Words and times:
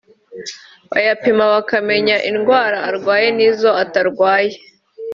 bayapima 0.91 1.43
bakamenya 1.53 2.15
indwara 2.29 2.77
arwaye 2.89 3.27
nizo 3.37 3.71
atarwaye 3.83 4.55